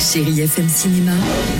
Chérie 0.00 0.40
FM 0.42 0.68
Cinéma, 0.68 1.12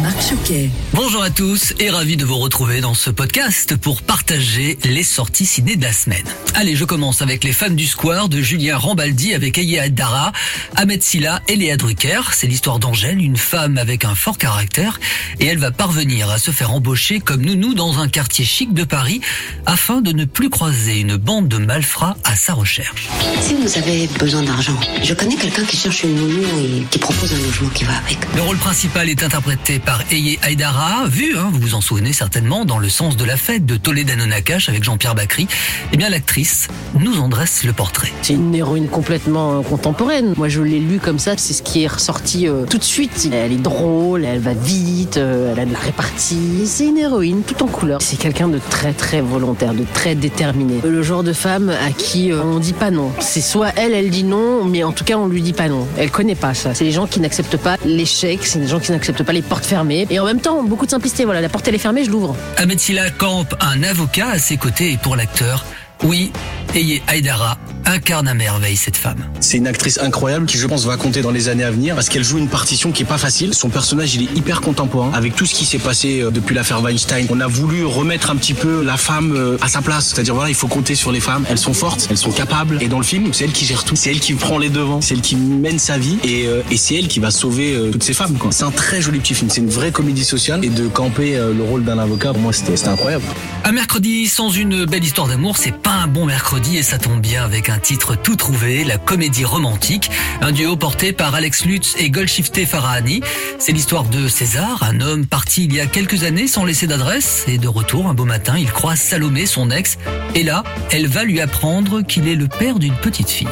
Marc 0.02 0.20
Choquet. 0.20 0.70
Bonjour 0.92 1.22
à 1.22 1.30
tous 1.30 1.72
et 1.78 1.88
ravi 1.88 2.16
de 2.16 2.24
vous 2.24 2.36
retrouver 2.36 2.80
dans 2.82 2.92
ce 2.92 3.08
podcast 3.08 3.76
pour 3.76 4.02
partager 4.02 4.78
les 4.84 5.02
sorties 5.04 5.46
ciné 5.46 5.76
de 5.76 5.82
la 5.82 5.92
semaine. 5.92 6.24
Allez, 6.54 6.76
je 6.76 6.84
commence 6.84 7.22
avec 7.22 7.44
Les 7.44 7.52
Femmes 7.52 7.76
du 7.76 7.86
Square 7.86 8.28
de 8.28 8.42
Julien 8.42 8.76
Rambaldi 8.76 9.32
avec 9.34 9.56
Aya 9.56 9.84
Addara, 9.84 10.32
Ahmed 10.74 11.02
Silla 11.02 11.40
et 11.48 11.56
Léa 11.56 11.76
Drucker. 11.76 12.20
C'est 12.32 12.46
l'histoire 12.46 12.78
d'Angèle, 12.78 13.22
une 13.22 13.38
femme 13.38 13.78
avec 13.78 14.04
un 14.04 14.14
fort 14.14 14.36
caractère 14.36 15.00
et 15.40 15.46
elle 15.46 15.58
va 15.58 15.70
parvenir 15.70 16.30
à 16.30 16.38
se 16.38 16.50
faire 16.50 16.72
embaucher 16.72 17.20
comme 17.20 17.40
nounou 17.42 17.72
dans 17.72 18.00
un 18.00 18.08
quartier 18.08 18.44
chic 18.44 18.74
de 18.74 18.84
Paris 18.84 19.22
afin 19.64 20.02
de 20.02 20.12
ne 20.12 20.26
plus 20.26 20.50
croiser 20.50 21.00
une 21.00 21.16
bande 21.16 21.48
de 21.48 21.56
malfrats 21.56 22.16
à 22.24 22.36
sa 22.36 22.52
recherche. 22.52 23.08
Si 23.40 23.54
vous 23.54 23.78
avez 23.78 24.08
besoin 24.18 24.42
d'argent, 24.42 24.78
je 25.02 25.14
connais 25.14 25.36
quelqu'un 25.36 25.64
qui 25.64 25.76
cherche 25.76 26.02
une 26.04 26.14
nounou 26.14 26.42
et 26.60 26.84
qui 26.90 26.98
propose 26.98 27.32
un 27.32 27.38
logement 27.38 27.70
qui 27.70 27.84
va 27.84 27.96
avec. 27.96 28.25
Le 28.34 28.42
rôle 28.42 28.56
principal 28.58 29.08
est 29.08 29.22
interprété 29.22 29.78
par 29.78 30.02
Eye 30.10 30.38
Aydara, 30.46 31.06
vu, 31.08 31.36
hein, 31.38 31.48
vous 31.50 31.60
vous 31.60 31.74
en 31.74 31.80
souvenez 31.80 32.12
certainement, 32.12 32.64
dans 32.64 32.78
Le 32.78 32.88
sens 32.88 33.16
de 33.16 33.24
la 33.24 33.36
fête 33.36 33.64
de 33.64 33.76
Toledano 33.76 34.26
Nakash 34.26 34.68
avec 34.68 34.84
Jean-Pierre 34.84 35.14
Bacry. 35.14 35.48
Eh 35.92 35.96
bien, 35.96 36.10
l'actrice 36.10 36.68
nous 36.98 37.18
en 37.18 37.28
dresse 37.28 37.64
le 37.64 37.72
portrait. 37.72 38.12
C'est 38.22 38.34
une 38.34 38.54
héroïne 38.54 38.88
complètement 38.88 39.58
euh, 39.58 39.62
contemporaine. 39.62 40.34
Moi, 40.36 40.48
je 40.48 40.60
l'ai 40.60 40.80
lu 40.80 40.98
comme 40.98 41.18
ça, 41.18 41.34
c'est 41.38 41.54
ce 41.54 41.62
qui 41.62 41.84
est 41.84 41.86
ressorti 41.86 42.46
euh, 42.46 42.66
tout 42.66 42.76
de 42.76 42.84
suite. 42.84 43.28
Elle 43.32 43.52
est 43.52 43.56
drôle, 43.56 44.24
elle 44.24 44.40
va 44.40 44.52
vite, 44.52 45.16
euh, 45.16 45.52
elle 45.52 45.60
a 45.60 45.64
de 45.64 45.72
la 45.72 45.78
répartie. 45.78 46.66
C'est 46.66 46.86
une 46.86 46.98
héroïne 46.98 47.42
tout 47.42 47.62
en 47.62 47.68
couleur. 47.68 48.02
C'est 48.02 48.18
quelqu'un 48.18 48.48
de 48.48 48.60
très 48.70 48.92
très 48.92 49.22
volontaire, 49.22 49.72
de 49.72 49.84
très 49.94 50.14
déterminé. 50.14 50.80
Le 50.84 51.02
genre 51.02 51.22
de 51.22 51.32
femme 51.32 51.70
à 51.70 51.90
qui 51.90 52.32
on 52.32 52.58
dit 52.58 52.74
pas 52.74 52.90
non. 52.90 53.12
C'est 53.20 53.40
soit 53.40 53.70
elle, 53.76 53.94
elle 53.94 54.10
dit 54.10 54.24
non, 54.24 54.64
mais 54.64 54.84
en 54.84 54.92
tout 54.92 55.04
cas, 55.04 55.16
on 55.16 55.26
lui 55.26 55.40
dit 55.40 55.54
pas 55.54 55.68
non. 55.68 55.86
Elle 55.96 56.10
connaît 56.10 56.34
pas 56.34 56.52
ça. 56.52 56.74
C'est 56.74 56.84
les 56.84 56.92
gens 56.92 57.06
qui 57.06 57.20
n'acceptent 57.20 57.56
pas 57.56 57.76
c'est 58.16 58.58
des 58.58 58.66
gens 58.66 58.80
qui 58.80 58.92
n'acceptent 58.92 59.22
pas 59.22 59.32
les 59.32 59.42
portes 59.42 59.66
fermées. 59.66 60.06
Et 60.10 60.18
en 60.18 60.24
même 60.24 60.40
temps, 60.40 60.62
beaucoup 60.62 60.86
de 60.86 60.90
simplicité. 60.90 61.24
Voilà, 61.24 61.40
la 61.40 61.48
porte 61.48 61.68
est 61.68 61.78
fermée, 61.78 62.04
je 62.04 62.10
l'ouvre. 62.10 62.36
Ahmed 62.56 62.80
Silla 62.80 63.10
campe 63.10 63.54
un 63.60 63.82
avocat 63.82 64.28
à 64.28 64.38
ses 64.38 64.56
côtés 64.56 64.92
et 64.92 64.96
pour 64.96 65.16
l'acteur, 65.16 65.64
oui, 66.02 66.32
Eye 66.74 67.02
Aydara 67.12 67.58
incarne 67.86 68.28
à 68.28 68.34
merveille 68.34 68.76
cette 68.76 68.96
femme. 68.96 69.24
C'est 69.40 69.56
une 69.56 69.66
actrice 69.66 69.98
incroyable 69.98 70.46
qui, 70.46 70.58
je 70.58 70.66
pense, 70.66 70.84
va 70.84 70.96
compter 70.96 71.22
dans 71.22 71.30
les 71.30 71.48
années 71.48 71.64
à 71.64 71.70
venir 71.70 71.94
parce 71.94 72.08
qu'elle 72.08 72.24
joue 72.24 72.38
une 72.38 72.48
partition 72.48 72.92
qui 72.92 73.02
est 73.02 73.06
pas 73.06 73.18
facile. 73.18 73.54
Son 73.54 73.68
personnage, 73.68 74.14
il 74.14 74.22
est 74.22 74.36
hyper 74.36 74.60
contemporain 74.60 75.10
avec 75.14 75.34
tout 75.34 75.46
ce 75.46 75.54
qui 75.54 75.64
s'est 75.64 75.78
passé 75.78 76.20
euh, 76.20 76.30
depuis 76.30 76.54
l'affaire 76.54 76.82
Weinstein. 76.82 77.26
On 77.30 77.40
a 77.40 77.46
voulu 77.46 77.84
remettre 77.84 78.30
un 78.30 78.36
petit 78.36 78.54
peu 78.54 78.82
la 78.82 78.96
femme 78.96 79.34
euh, 79.36 79.56
à 79.60 79.68
sa 79.68 79.82
place. 79.82 80.08
C'est-à-dire, 80.08 80.34
voilà, 80.34 80.50
il 80.50 80.54
faut 80.54 80.68
compter 80.68 80.94
sur 80.94 81.12
les 81.12 81.20
femmes. 81.20 81.44
Elles 81.48 81.58
sont 81.58 81.74
fortes, 81.74 82.08
elles 82.10 82.18
sont 82.18 82.32
capables. 82.32 82.82
Et 82.82 82.88
dans 82.88 82.98
le 82.98 83.04
film, 83.04 83.32
c'est 83.32 83.44
elle 83.44 83.52
qui 83.52 83.64
gère 83.64 83.84
tout. 83.84 83.96
C'est 83.96 84.10
elle 84.10 84.20
qui 84.20 84.34
prend 84.34 84.58
les 84.58 84.68
devants. 84.68 85.00
C'est 85.00 85.14
elle 85.14 85.20
qui 85.20 85.36
mène 85.36 85.78
sa 85.78 85.96
vie 85.96 86.18
et, 86.24 86.46
euh, 86.46 86.62
et 86.70 86.76
c'est 86.76 86.96
elle 86.96 87.08
qui 87.08 87.20
va 87.20 87.30
sauver 87.30 87.76
toutes 87.92 88.02
ces 88.02 88.14
femmes. 88.14 88.36
C'est 88.50 88.64
un 88.64 88.70
très 88.70 89.00
joli 89.00 89.20
petit 89.20 89.34
film. 89.34 89.50
C'est 89.50 89.60
une 89.60 89.70
vraie 89.70 89.92
comédie 89.92 90.24
sociale 90.24 90.64
et 90.64 90.68
de 90.68 90.88
camper 90.88 91.36
le 91.36 91.62
rôle 91.62 91.84
d'un 91.84 91.98
avocat, 91.98 92.32
pour 92.32 92.42
moi, 92.42 92.52
c'était 92.52 92.88
incroyable. 92.88 93.24
Un 93.64 93.72
mercredi 93.72 94.26
sans 94.26 94.50
une 94.50 94.84
belle 94.84 95.04
histoire 95.04 95.28
d'amour, 95.28 95.56
c'est 95.56 95.76
pas 95.76 95.92
un 95.92 96.06
bon 96.06 96.26
mercredi 96.26 96.76
et 96.76 96.82
ça 96.82 96.98
tombe 96.98 97.20
bien 97.20 97.44
avec 97.44 97.68
un 97.68 97.75
titre 97.78 98.16
tout 98.16 98.36
trouvé, 98.36 98.84
la 98.84 98.98
comédie 98.98 99.44
romantique, 99.44 100.10
un 100.40 100.52
duo 100.52 100.76
porté 100.76 101.12
par 101.12 101.34
Alex 101.34 101.64
Lutz 101.64 101.94
et 101.98 102.10
Golshifteh 102.10 102.66
Farahani. 102.66 103.20
C'est 103.58 103.72
l'histoire 103.72 104.04
de 104.04 104.28
César, 104.28 104.82
un 104.82 105.00
homme 105.00 105.26
parti 105.26 105.64
il 105.64 105.74
y 105.74 105.80
a 105.80 105.86
quelques 105.86 106.24
années 106.24 106.48
sans 106.48 106.64
laisser 106.64 106.86
d'adresse 106.86 107.44
et 107.48 107.58
de 107.58 107.68
retour 107.68 108.06
un 108.06 108.14
beau 108.14 108.24
matin, 108.24 108.56
il 108.58 108.70
croise 108.70 109.00
Salomé, 109.00 109.46
son 109.46 109.70
ex, 109.70 109.98
et 110.34 110.42
là, 110.42 110.64
elle 110.90 111.06
va 111.06 111.24
lui 111.24 111.40
apprendre 111.40 112.02
qu'il 112.02 112.28
est 112.28 112.34
le 112.34 112.48
père 112.48 112.78
d'une 112.78 112.96
petite 112.96 113.30
fille. 113.30 113.48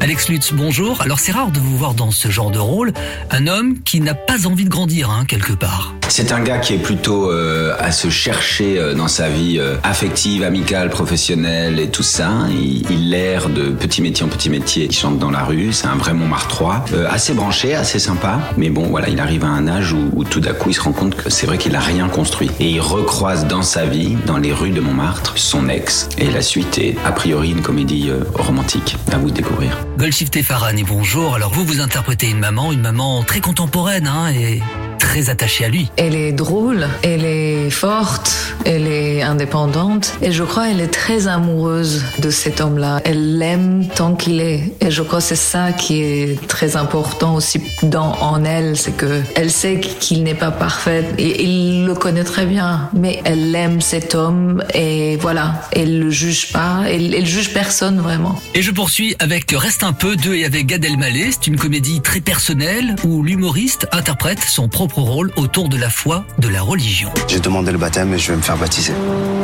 Alex 0.00 0.28
Lutz, 0.28 0.52
bonjour. 0.52 1.02
Alors 1.02 1.18
c'est 1.18 1.32
rare 1.32 1.50
de 1.50 1.60
vous 1.60 1.76
voir 1.76 1.94
dans 1.94 2.10
ce 2.10 2.30
genre 2.30 2.50
de 2.50 2.58
rôle, 2.58 2.92
un 3.30 3.46
homme 3.46 3.82
qui 3.82 4.00
n'a 4.00 4.14
pas 4.14 4.46
envie 4.46 4.64
de 4.64 4.70
grandir, 4.70 5.10
hein, 5.10 5.24
quelque 5.26 5.52
part. 5.52 5.94
C'est 6.10 6.32
un 6.32 6.40
gars 6.40 6.58
qui 6.58 6.74
est 6.74 6.78
plutôt 6.78 7.30
euh, 7.30 7.72
à 7.78 7.92
se 7.92 8.10
chercher 8.10 8.78
euh, 8.78 8.94
dans 8.94 9.06
sa 9.06 9.28
vie 9.28 9.58
euh, 9.60 9.76
affective, 9.84 10.42
amicale, 10.42 10.90
professionnelle 10.90 11.78
et 11.78 11.88
tout 11.88 12.02
ça. 12.02 12.32
Il, 12.50 13.10
l'air 13.10 13.48
de 13.48 13.70
petit 13.70 14.02
métier 14.02 14.24
en 14.26 14.28
petit 14.28 14.50
métier. 14.50 14.86
Il 14.86 14.92
chante 14.92 15.20
dans 15.20 15.30
la 15.30 15.44
rue, 15.44 15.72
c'est 15.72 15.86
un 15.86 15.94
vrai 15.94 16.12
Montmartre 16.12 16.48
3. 16.48 16.84
assez 17.08 17.32
branché, 17.32 17.76
assez 17.76 18.00
sympa. 18.00 18.40
Mais 18.56 18.70
bon, 18.70 18.88
voilà, 18.88 19.08
il 19.08 19.20
arrive 19.20 19.44
à 19.44 19.50
un 19.50 19.68
âge 19.68 19.92
où, 19.92 20.24
tout 20.24 20.40
d'un 20.40 20.52
coup 20.52 20.70
il 20.70 20.74
se 20.74 20.80
rend 20.80 20.92
compte 20.92 21.14
que 21.14 21.30
c'est 21.30 21.46
vrai 21.46 21.58
qu'il 21.58 21.72
n'a 21.72 21.80
rien 21.80 22.08
construit. 22.08 22.50
Et 22.58 22.68
il 22.68 22.80
recroise 22.80 23.46
dans 23.46 23.62
sa 23.62 23.86
vie, 23.86 24.16
dans 24.26 24.36
les 24.36 24.52
rues 24.52 24.70
de 24.70 24.80
Montmartre, 24.80 25.34
son 25.36 25.68
ex. 25.68 26.08
Et 26.18 26.28
la 26.28 26.42
suite 26.42 26.76
est 26.78 26.96
a 27.04 27.12
priori 27.12 27.52
une 27.52 27.62
comédie 27.62 28.10
romantique. 28.34 28.96
À 29.12 29.18
vous 29.18 29.30
de 29.30 29.36
découvrir. 29.36 29.78
Golshifteh 29.96 30.42
Farahani, 30.42 30.82
bonjour. 30.82 31.36
Alors 31.36 31.52
vous, 31.52 31.64
vous 31.64 31.80
interprétez 31.80 32.28
une 32.28 32.40
maman, 32.40 32.72
une 32.72 32.82
maman 32.82 33.22
très 33.22 33.40
contemporaine, 33.40 34.08
hein, 34.08 34.32
et 34.32 34.60
très 35.00 35.30
attachée 35.30 35.64
à 35.64 35.68
lui. 35.68 35.90
Elle 35.96 36.14
est 36.14 36.32
drôle, 36.32 36.86
elle 37.02 37.24
est 37.24 37.59
forte, 37.70 38.32
elle 38.64 38.86
est 38.86 39.22
indépendante 39.22 40.14
et 40.22 40.32
je 40.32 40.42
crois 40.42 40.68
elle 40.70 40.80
est 40.80 40.92
très 40.92 41.26
amoureuse 41.26 42.04
de 42.18 42.30
cet 42.30 42.60
homme-là. 42.60 43.00
Elle 43.04 43.38
l'aime 43.38 43.86
tant 43.94 44.14
qu'il 44.14 44.40
est 44.40 44.72
et 44.80 44.90
je 44.90 45.02
crois 45.02 45.20
c'est 45.20 45.36
ça 45.36 45.72
qui 45.72 46.02
est 46.02 46.46
très 46.46 46.76
important 46.76 47.34
aussi 47.34 47.60
dans 47.82 48.16
en 48.20 48.44
elle, 48.44 48.76
c'est 48.76 48.96
que 48.96 49.22
elle 49.34 49.50
sait 49.50 49.80
qu'il 49.80 50.22
n'est 50.22 50.34
pas 50.34 50.50
parfait 50.50 51.04
et 51.18 51.44
il 51.44 51.86
le 51.86 51.94
connaît 51.94 52.24
très 52.24 52.46
bien, 52.46 52.90
mais 52.94 53.20
elle 53.24 53.54
aime 53.54 53.80
cet 53.80 54.14
homme 54.14 54.62
et 54.74 55.16
voilà, 55.16 55.62
elle 55.72 55.98
le 55.98 56.10
juge 56.10 56.52
pas, 56.52 56.82
elle, 56.86 57.14
elle 57.14 57.26
juge 57.26 57.52
personne 57.52 58.00
vraiment. 58.00 58.40
Et 58.54 58.62
je 58.62 58.70
poursuis 58.70 59.16
avec 59.18 59.50
Reste 59.52 59.84
un 59.84 59.92
peu 59.92 60.16
de 60.16 60.34
et 60.34 60.44
avec 60.44 60.66
Gad 60.66 60.84
Elmaleh, 60.84 61.32
c'est 61.32 61.46
une 61.46 61.56
comédie 61.56 62.00
très 62.00 62.20
personnelle 62.20 62.96
où 63.04 63.22
l'humoriste 63.22 63.86
interprète 63.92 64.40
son 64.40 64.68
propre 64.68 65.00
rôle 65.00 65.32
autour 65.36 65.68
de 65.68 65.76
la 65.76 65.90
foi, 65.90 66.24
de 66.38 66.48
la 66.48 66.62
religion. 66.62 67.10
J'ai 67.28 67.40
demandé 67.40 67.59
le 67.68 67.78
baptême 67.78 68.16
je 68.16 68.30
vais 68.32 68.36
me 68.36 68.42
faire 68.42 68.56
baptiser. 68.56 68.94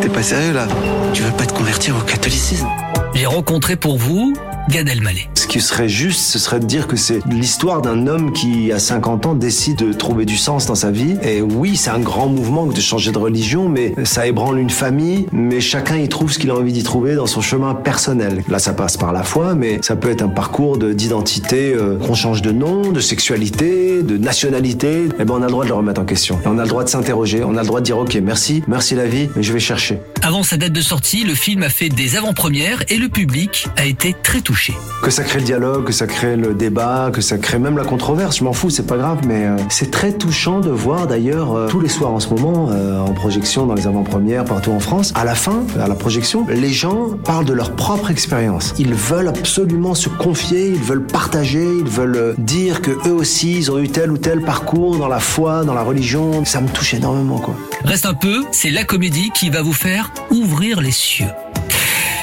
T'es 0.00 0.08
pas 0.08 0.22
sérieux 0.22 0.52
là? 0.52 0.66
Tu 1.12 1.22
veux 1.22 1.32
pas 1.32 1.44
te 1.44 1.52
convertir 1.52 1.96
au 1.96 2.00
catholicisme? 2.00 2.68
J'ai 3.14 3.26
rencontré 3.26 3.76
pour 3.76 3.98
vous 3.98 4.34
Gad 4.68 4.88
Elmaleh. 4.88 5.28
Ce 5.34 5.46
qui 5.46 5.60
serait 5.60 5.88
juste, 5.88 6.20
ce 6.20 6.38
serait 6.40 6.58
de 6.58 6.64
dire 6.64 6.88
que 6.88 6.96
c'est 6.96 7.24
l'histoire 7.26 7.82
d'un 7.82 8.08
homme 8.08 8.32
qui, 8.32 8.72
à 8.72 8.80
50 8.80 9.26
ans, 9.26 9.34
décide 9.34 9.78
de 9.78 9.92
trouver 9.92 10.24
du 10.24 10.36
sens 10.36 10.66
dans 10.66 10.74
sa 10.74 10.90
vie. 10.90 11.16
Et 11.22 11.40
oui, 11.40 11.76
c'est 11.76 11.90
un 11.90 12.00
grand 12.00 12.26
mouvement 12.26 12.66
de 12.66 12.80
changer 12.80 13.12
de 13.12 13.18
religion, 13.18 13.68
mais 13.68 13.94
ça 14.04 14.26
ébranle 14.26 14.58
une 14.58 14.70
famille, 14.70 15.26
mais 15.30 15.60
chacun 15.60 15.96
y 15.96 16.08
trouve 16.08 16.32
ce 16.32 16.38
qu'il 16.38 16.50
a 16.50 16.54
envie 16.56 16.72
d'y 16.72 16.82
trouver 16.82 17.14
dans 17.14 17.26
son 17.26 17.40
chemin 17.40 17.74
personnel. 17.74 18.42
Là, 18.48 18.58
ça 18.58 18.72
passe 18.72 18.96
par 18.96 19.12
la 19.12 19.22
foi, 19.22 19.54
mais 19.54 19.78
ça 19.82 19.94
peut 19.94 20.10
être 20.10 20.22
un 20.22 20.28
parcours 20.28 20.78
d'identité, 20.78 21.72
euh, 21.72 21.98
qu'on 21.98 22.14
change 22.14 22.42
de 22.42 22.50
nom, 22.50 22.90
de 22.90 23.00
sexualité, 23.00 24.02
de 24.02 24.18
nationalité. 24.18 25.08
Eh 25.20 25.24
ben, 25.24 25.34
on 25.34 25.42
a 25.42 25.46
le 25.46 25.52
droit 25.52 25.64
de 25.64 25.68
le 25.68 25.74
remettre 25.74 26.00
en 26.00 26.04
question. 26.04 26.40
Et 26.44 26.48
on 26.48 26.58
a 26.58 26.62
le 26.62 26.68
droit 26.68 26.82
de 26.82 26.88
s'interroger, 26.88 27.44
on 27.44 27.56
a 27.56 27.60
le 27.60 27.66
droit 27.66 27.80
de 27.80 27.84
dire, 27.84 27.98
ok, 27.98 28.14
merci, 28.22 28.64
merci 28.66 28.96
la 28.96 29.06
vie, 29.06 29.28
mais 29.36 29.42
je 29.44 29.52
vais 29.52 29.60
chercher. 29.60 30.00
Avant 30.22 30.42
sa 30.42 30.56
date 30.56 30.72
de 30.72 30.80
sortie, 30.80 31.22
le 31.22 31.34
film 31.34 31.62
a 31.62 31.68
fait 31.68 31.88
des 31.88 32.16
avant-premières 32.16 32.82
et 32.88 32.96
le 32.96 33.08
public 33.08 33.68
a 33.76 33.84
été 33.84 34.14
très 34.22 34.40
touché. 34.56 34.74
Que 35.02 35.10
ça 35.10 35.22
crée 35.22 35.40
le 35.40 35.44
dialogue, 35.44 35.84
que 35.84 35.92
ça 35.92 36.06
crée 36.06 36.34
le 36.34 36.54
débat, 36.54 37.10
que 37.12 37.20
ça 37.20 37.36
crée 37.36 37.58
même 37.58 37.76
la 37.76 37.84
controverse, 37.84 38.38
je 38.38 38.44
m'en 38.44 38.54
fous, 38.54 38.70
c'est 38.70 38.86
pas 38.86 38.96
grave, 38.96 39.18
mais 39.26 39.44
euh, 39.44 39.56
c'est 39.68 39.90
très 39.90 40.12
touchant 40.12 40.60
de 40.60 40.70
voir 40.70 41.06
d'ailleurs 41.06 41.54
euh, 41.54 41.68
tous 41.68 41.80
les 41.80 41.90
soirs 41.90 42.12
en 42.12 42.20
ce 42.20 42.28
moment, 42.30 42.70
euh, 42.70 42.98
en 42.98 43.12
projection 43.12 43.66
dans 43.66 43.74
les 43.74 43.86
avant-premières 43.86 44.46
partout 44.46 44.70
en 44.70 44.80
France, 44.80 45.12
à 45.14 45.24
la 45.26 45.34
fin, 45.34 45.62
à 45.78 45.88
la 45.88 45.94
projection, 45.94 46.46
les 46.48 46.70
gens 46.70 47.10
parlent 47.22 47.44
de 47.44 47.52
leur 47.52 47.72
propre 47.72 48.10
expérience. 48.10 48.74
Ils 48.78 48.94
veulent 48.94 49.28
absolument 49.28 49.94
se 49.94 50.08
confier, 50.08 50.68
ils 50.68 50.82
veulent 50.82 51.06
partager, 51.06 51.64
ils 51.78 51.90
veulent 51.90 52.34
dire 52.38 52.80
que 52.80 52.92
eux 53.06 53.12
aussi, 53.12 53.58
ils 53.58 53.70
ont 53.70 53.78
eu 53.78 53.90
tel 53.90 54.10
ou 54.10 54.16
tel 54.16 54.40
parcours 54.40 54.96
dans 54.96 55.08
la 55.08 55.20
foi, 55.20 55.64
dans 55.64 55.74
la 55.74 55.82
religion. 55.82 56.46
Ça 56.46 56.62
me 56.62 56.68
touche 56.68 56.94
énormément, 56.94 57.38
quoi. 57.38 57.54
Reste 57.84 58.06
un 58.06 58.14
peu, 58.14 58.42
c'est 58.52 58.70
la 58.70 58.84
comédie 58.84 59.30
qui 59.34 59.50
va 59.50 59.60
vous 59.60 59.74
faire 59.74 60.12
ouvrir 60.30 60.80
les 60.80 60.92
cieux. 60.92 61.26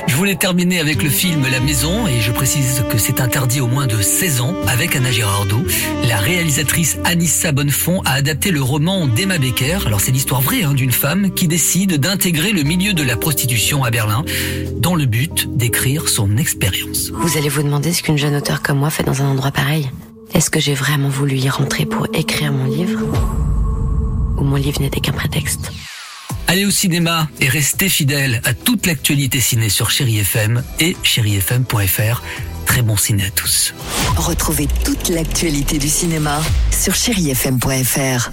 Je 0.08 0.16
voulais 0.16 0.36
terminer 0.36 0.80
avec 0.80 1.02
le 1.02 1.10
film 1.10 1.44
La 1.50 1.60
Maison 1.60 2.08
et 2.08 2.20
je 2.20 2.32
précise 2.32 2.84
que 2.90 2.98
c'est 2.98 3.20
interdit 3.20 3.62
au 3.62 3.68
moins 3.68 3.88
de 3.88 4.02
16 4.02 4.42
ans 4.42 4.54
avec 4.68 4.96
Anna 4.96 5.12
Girardot. 5.12 5.64
La 6.08 6.18
réalisatrice 6.18 6.98
Anissa 7.04 7.52
Bonnefond 7.52 8.02
a 8.06 8.14
adapté 8.14 8.52
le 8.52 8.62
roman 8.62 9.08
d'Emma 9.08 9.38
Becker. 9.38 9.80
Alors 9.86 10.02
c'est 10.02 10.12
l'histoire 10.12 10.42
vraie 10.42 10.64
hein, 10.64 10.74
d'une 10.74 10.92
femme 10.92 11.32
qui 11.32 11.48
décide 11.48 11.98
d'intégrer 11.98 12.52
le 12.52 12.64
milieu 12.64 12.94
de 12.94 13.04
la 13.04 13.18
prostitution 13.18 13.84
à 13.84 13.92
Berlin 13.92 14.24
dans 14.78 14.96
le 14.96 15.06
but 15.06 15.48
d'écrire 15.56 16.08
son 16.08 16.38
expérience. 16.38 17.12
Vous 17.14 17.38
allez 17.38 17.50
vous 17.50 17.64
demander 17.64 17.94
ce 17.94 18.04
qu'une 18.04 18.18
jeune 18.18 18.36
auteure 18.36 18.62
comme 18.62 18.80
moi 18.80 18.90
fait 18.90 19.04
dans 19.04 19.22
un 19.22 19.28
endroit 19.28 19.52
pareil. 19.52 19.90
Est-ce 20.34 20.50
que 20.50 20.60
j'ai 20.60 20.74
vraiment 20.74 21.10
voulu 21.10 21.36
y 21.36 21.50
rentrer 21.50 21.86
pour 21.86 22.08
écrire 22.14 22.52
mon 22.52 22.66
livre? 22.66 23.02
Ou 24.38 24.44
mon 24.44 24.56
livre 24.56 24.82
n'était 24.82 25.00
qu'un 25.00 25.14
prétexte? 25.14 25.72
Allez 26.48 26.66
au 26.66 26.72
cinéma 26.72 27.30
et 27.40 27.50
restez 27.50 27.90
fidèles 27.90 28.42
à 28.44 28.54
toute 28.54 28.86
l'actualité 28.86 29.40
ciné 29.40 29.70
sur 29.70 29.90
Chéri 29.90 30.20
FM 30.20 30.64
et 30.80 30.96
chérifm.fr. 31.04 32.22
Très 32.66 32.82
bon 32.82 32.98
ciné 32.98 33.26
à 33.26 33.30
tous. 33.30 33.74
Retrouvez 34.16 34.68
toute 34.84 35.10
l'actualité 35.10 35.78
du 35.78 35.90
cinéma 35.90 36.42
sur 36.72 36.96
chérifm.fr. 36.96 38.32